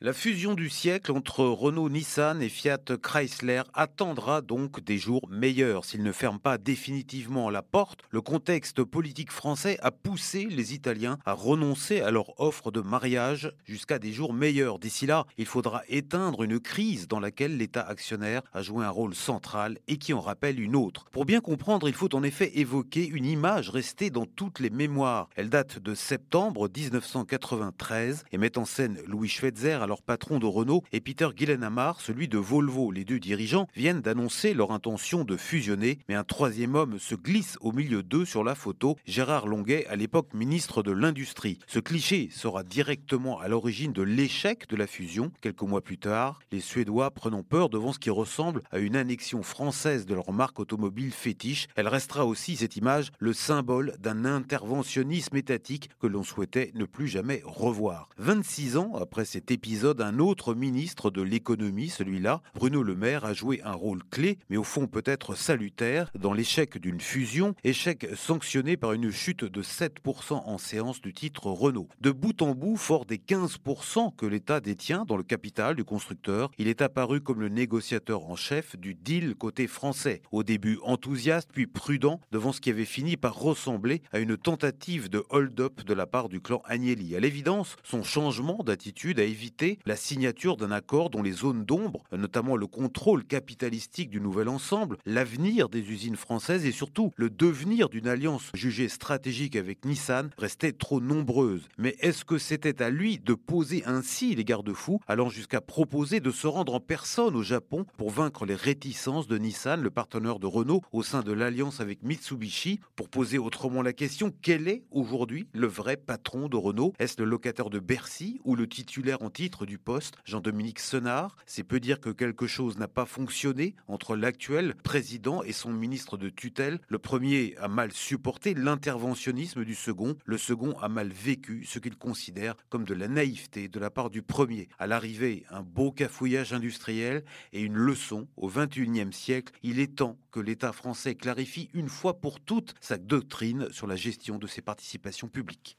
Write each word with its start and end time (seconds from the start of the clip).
La 0.00 0.12
fusion 0.12 0.54
du 0.54 0.68
siècle 0.70 1.10
entre 1.10 1.44
Renault 1.44 1.88
Nissan 1.88 2.40
et 2.40 2.48
Fiat 2.48 2.78
Chrysler 3.02 3.62
attendra 3.74 4.42
donc 4.42 4.78
des 4.78 4.96
jours 4.96 5.28
meilleurs. 5.28 5.84
S'il 5.84 6.04
ne 6.04 6.12
ferme 6.12 6.38
pas 6.38 6.56
définitivement 6.56 7.50
la 7.50 7.62
porte, 7.62 8.02
le 8.10 8.20
contexte 8.20 8.84
politique 8.84 9.32
français 9.32 9.76
a 9.82 9.90
poussé 9.90 10.46
les 10.48 10.72
Italiens 10.72 11.18
à 11.26 11.32
renoncer 11.32 12.00
à 12.00 12.12
leur 12.12 12.40
offre 12.40 12.70
de 12.70 12.80
mariage 12.80 13.52
jusqu'à 13.64 13.98
des 13.98 14.12
jours 14.12 14.32
meilleurs. 14.32 14.78
D'ici 14.78 15.04
là, 15.04 15.26
il 15.36 15.46
faudra 15.46 15.82
éteindre 15.88 16.44
une 16.44 16.60
crise 16.60 17.08
dans 17.08 17.18
laquelle 17.18 17.56
l'État 17.56 17.82
actionnaire 17.82 18.42
a 18.52 18.62
joué 18.62 18.84
un 18.84 18.90
rôle 18.90 19.16
central 19.16 19.80
et 19.88 19.96
qui 19.96 20.14
en 20.14 20.20
rappelle 20.20 20.60
une 20.60 20.76
autre. 20.76 21.06
Pour 21.10 21.24
bien 21.24 21.40
comprendre, 21.40 21.88
il 21.88 21.94
faut 21.94 22.14
en 22.14 22.22
effet 22.22 22.56
évoquer 22.60 23.04
une 23.04 23.26
image 23.26 23.68
restée 23.68 24.10
dans 24.10 24.26
toutes 24.26 24.60
les 24.60 24.70
mémoires. 24.70 25.28
Elle 25.34 25.50
date 25.50 25.80
de 25.80 25.96
septembre 25.96 26.68
1993 26.72 28.26
et 28.30 28.38
met 28.38 28.58
en 28.58 28.64
scène 28.64 29.00
Louis 29.04 29.28
Schweitzer 29.28 29.87
alors 29.88 30.02
patron 30.02 30.38
de 30.38 30.44
Renault, 30.44 30.84
et 30.92 31.00
Peter 31.00 31.28
Gillenhammer, 31.34 31.92
celui 31.98 32.28
de 32.28 32.36
Volvo. 32.36 32.92
Les 32.92 33.06
deux 33.06 33.18
dirigeants 33.18 33.68
viennent 33.74 34.02
d'annoncer 34.02 34.52
leur 34.52 34.70
intention 34.70 35.24
de 35.24 35.38
fusionner, 35.38 35.98
mais 36.10 36.14
un 36.14 36.24
troisième 36.24 36.74
homme 36.74 36.98
se 36.98 37.14
glisse 37.14 37.56
au 37.62 37.72
milieu 37.72 38.02
d'eux 38.02 38.26
sur 38.26 38.44
la 38.44 38.54
photo, 38.54 38.98
Gérard 39.06 39.46
Longuet, 39.46 39.86
à 39.86 39.96
l'époque 39.96 40.34
ministre 40.34 40.82
de 40.82 40.92
l'Industrie. 40.92 41.58
Ce 41.66 41.78
cliché 41.78 42.28
sera 42.30 42.64
directement 42.64 43.40
à 43.40 43.48
l'origine 43.48 43.94
de 43.94 44.02
l'échec 44.02 44.68
de 44.68 44.76
la 44.76 44.86
fusion. 44.86 45.32
Quelques 45.40 45.62
mois 45.62 45.80
plus 45.80 45.96
tard, 45.96 46.38
les 46.52 46.60
Suédois 46.60 47.10
prenant 47.10 47.42
peur 47.42 47.70
devant 47.70 47.94
ce 47.94 47.98
qui 47.98 48.10
ressemble 48.10 48.60
à 48.70 48.80
une 48.80 48.94
annexion 48.94 49.42
française 49.42 50.04
de 50.04 50.14
leur 50.14 50.32
marque 50.32 50.60
automobile 50.60 51.12
fétiche, 51.12 51.66
elle 51.76 51.88
restera 51.88 52.26
aussi, 52.26 52.56
cette 52.56 52.76
image, 52.76 53.10
le 53.20 53.32
symbole 53.32 53.94
d'un 54.00 54.26
interventionnisme 54.26 55.36
étatique 55.36 55.88
que 55.98 56.06
l'on 56.06 56.24
souhaitait 56.24 56.72
ne 56.74 56.84
plus 56.84 57.08
jamais 57.08 57.40
revoir. 57.42 58.10
26 58.18 58.76
ans 58.76 58.92
après 58.94 59.24
cet 59.24 59.50
épisode, 59.50 59.77
un 59.84 60.18
autre 60.18 60.54
ministre 60.54 61.10
de 61.10 61.22
l'économie, 61.22 61.88
celui-là, 61.88 62.42
Bruno 62.54 62.82
Le 62.82 62.96
Maire, 62.96 63.24
a 63.24 63.32
joué 63.32 63.60
un 63.64 63.72
rôle 63.72 64.02
clé, 64.10 64.38
mais 64.50 64.56
au 64.56 64.64
fond 64.64 64.86
peut-être 64.86 65.34
salutaire, 65.34 66.10
dans 66.18 66.32
l'échec 66.32 66.78
d'une 66.78 67.00
fusion, 67.00 67.54
échec 67.64 68.08
sanctionné 68.16 68.76
par 68.76 68.92
une 68.92 69.10
chute 69.10 69.44
de 69.44 69.62
7% 69.62 70.32
en 70.32 70.58
séance 70.58 71.00
du 71.00 71.14
titre 71.14 71.46
Renault. 71.46 71.88
De 72.00 72.10
bout 72.10 72.42
en 72.42 72.54
bout, 72.54 72.76
fort 72.76 73.06
des 73.06 73.18
15% 73.18 74.16
que 74.16 74.26
l'État 74.26 74.60
détient 74.60 75.04
dans 75.04 75.16
le 75.16 75.22
capital 75.22 75.76
du 75.76 75.84
constructeur, 75.84 76.50
il 76.58 76.68
est 76.68 76.82
apparu 76.82 77.20
comme 77.20 77.40
le 77.40 77.48
négociateur 77.48 78.24
en 78.24 78.36
chef 78.36 78.76
du 78.76 78.94
deal 78.94 79.34
côté 79.34 79.66
français. 79.66 80.22
Au 80.32 80.42
début 80.42 80.78
enthousiaste, 80.82 81.50
puis 81.52 81.66
prudent 81.66 82.20
devant 82.32 82.52
ce 82.52 82.60
qui 82.60 82.70
avait 82.70 82.84
fini 82.84 83.16
par 83.16 83.38
ressembler 83.38 84.02
à 84.12 84.18
une 84.18 84.36
tentative 84.36 85.08
de 85.08 85.24
hold-up 85.30 85.84
de 85.84 85.94
la 85.94 86.06
part 86.06 86.28
du 86.28 86.40
clan 86.40 86.62
Agnelli. 86.64 87.14
À 87.16 87.20
l'évidence, 87.20 87.76
son 87.84 88.02
changement 88.02 88.62
d'attitude 88.64 89.20
a 89.20 89.24
évité 89.24 89.67
la 89.84 89.96
signature 89.96 90.56
d'un 90.56 90.70
accord 90.70 91.10
dont 91.10 91.22
les 91.22 91.32
zones 91.32 91.64
d'ombre, 91.64 92.04
notamment 92.12 92.56
le 92.56 92.66
contrôle 92.66 93.24
capitalistique 93.24 94.10
du 94.10 94.20
nouvel 94.20 94.48
ensemble, 94.48 94.98
l'avenir 95.04 95.68
des 95.68 95.90
usines 95.90 96.16
françaises 96.16 96.64
et 96.64 96.72
surtout 96.72 97.12
le 97.16 97.30
devenir 97.30 97.88
d'une 97.88 98.08
alliance 98.08 98.50
jugée 98.54 98.88
stratégique 98.88 99.56
avec 99.56 99.84
Nissan 99.84 100.30
restaient 100.38 100.72
trop 100.72 101.00
nombreuses. 101.00 101.68
Mais 101.78 101.96
est-ce 102.00 102.24
que 102.24 102.38
c'était 102.38 102.82
à 102.82 102.90
lui 102.90 103.18
de 103.18 103.34
poser 103.34 103.82
ainsi 103.86 104.34
les 104.34 104.44
garde-fous, 104.44 105.00
allant 105.06 105.28
jusqu'à 105.28 105.60
proposer 105.60 106.20
de 106.20 106.30
se 106.30 106.46
rendre 106.46 106.74
en 106.74 106.80
personne 106.80 107.36
au 107.36 107.42
Japon 107.42 107.86
pour 107.96 108.10
vaincre 108.10 108.46
les 108.46 108.54
réticences 108.54 109.26
de 109.26 109.38
Nissan, 109.38 109.80
le 109.80 109.90
partenaire 109.90 110.38
de 110.38 110.46
Renault, 110.46 110.82
au 110.92 111.02
sein 111.02 111.22
de 111.22 111.32
l'alliance 111.32 111.80
avec 111.80 112.02
Mitsubishi, 112.02 112.80
pour 112.96 113.08
poser 113.08 113.38
autrement 113.38 113.82
la 113.82 113.92
question 113.92 114.32
quel 114.42 114.68
est 114.68 114.84
aujourd'hui 114.90 115.48
le 115.52 115.66
vrai 115.66 115.96
patron 115.96 116.48
de 116.48 116.56
Renault? 116.56 116.92
Est-ce 116.98 117.20
le 117.20 117.28
locataire 117.28 117.70
de 117.70 117.78
Bercy 117.78 118.40
ou 118.44 118.54
le 118.54 118.68
titulaire 118.68 119.22
en 119.22 119.30
titre 119.30 119.57
du 119.66 119.78
poste, 119.78 120.16
Jean-Dominique 120.24 120.78
Senard. 120.78 121.36
C'est 121.46 121.64
peu 121.64 121.80
dire 121.80 122.00
que 122.00 122.10
quelque 122.10 122.46
chose 122.46 122.78
n'a 122.78 122.88
pas 122.88 123.06
fonctionné 123.06 123.74
entre 123.86 124.16
l'actuel 124.16 124.74
président 124.82 125.42
et 125.42 125.52
son 125.52 125.72
ministre 125.72 126.16
de 126.16 126.28
tutelle. 126.28 126.80
Le 126.88 126.98
premier 126.98 127.56
a 127.58 127.68
mal 127.68 127.92
supporté 127.92 128.54
l'interventionnisme 128.54 129.64
du 129.64 129.74
second. 129.74 130.16
Le 130.24 130.38
second 130.38 130.78
a 130.78 130.88
mal 130.88 131.08
vécu 131.08 131.64
ce 131.64 131.78
qu'il 131.78 131.96
considère 131.96 132.54
comme 132.68 132.84
de 132.84 132.94
la 132.94 133.08
naïveté 133.08 133.68
de 133.68 133.78
la 133.78 133.90
part 133.90 134.10
du 134.10 134.22
premier. 134.22 134.68
À 134.78 134.86
l'arrivée, 134.86 135.44
un 135.50 135.62
beau 135.62 135.92
cafouillage 135.92 136.52
industriel 136.52 137.24
et 137.52 137.62
une 137.62 137.76
leçon 137.76 138.28
au 138.36 138.48
XXIe 138.48 139.12
siècle. 139.12 139.52
Il 139.62 139.80
est 139.80 139.96
temps 139.96 140.18
que 140.30 140.40
l'État 140.40 140.72
français 140.72 141.14
clarifie 141.14 141.70
une 141.74 141.88
fois 141.88 142.20
pour 142.20 142.40
toutes 142.40 142.74
sa 142.80 142.98
doctrine 142.98 143.68
sur 143.70 143.86
la 143.86 143.96
gestion 143.96 144.38
de 144.38 144.46
ses 144.46 144.62
participations 144.62 145.28
publiques. 145.28 145.78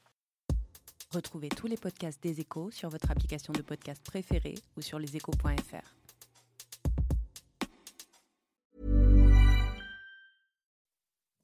Retrouvez 1.12 1.48
tous 1.48 1.66
les 1.66 1.76
podcasts 1.76 2.22
des 2.22 2.40
échos 2.40 2.70
sur 2.70 2.88
votre 2.88 3.10
application 3.10 3.52
de 3.52 3.62
podcast 3.62 4.00
préférée 4.04 4.54
ou 4.76 4.82
sur 4.82 4.98
leséchos.fr. 4.98 5.94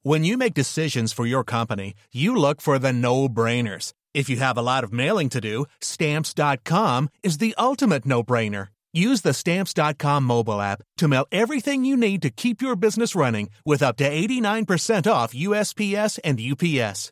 When 0.03 0.23
you 0.23 0.37
make 0.37 0.53
decisions 0.53 1.11
for 1.11 1.25
your 1.25 1.43
company, 1.43 1.93
you 2.13 2.33
look 2.33 2.61
for 2.61 2.79
the 2.79 2.93
no-brainers. 2.93 3.91
If 4.13 4.29
you 4.29 4.37
have 4.37 4.57
a 4.57 4.61
lot 4.61 4.85
of 4.85 4.93
mailing 4.93 5.27
to 5.29 5.41
do, 5.41 5.65
stamps.com 5.81 7.09
is 7.21 7.39
the 7.39 7.53
ultimate 7.57 8.05
no-brainer. 8.05 8.69
Use 8.93 9.21
the 9.21 9.33
stamps.com 9.33 10.23
mobile 10.23 10.61
app 10.61 10.81
to 10.97 11.09
mail 11.09 11.25
everything 11.31 11.83
you 11.83 11.97
need 11.97 12.21
to 12.21 12.29
keep 12.29 12.61
your 12.61 12.77
business 12.77 13.15
running 13.15 13.49
with 13.65 13.83
up 13.83 13.97
to 13.97 14.09
89% 14.09 15.11
off 15.11 15.33
USPS 15.33 16.19
and 16.23 16.39
UPS. 16.39 17.11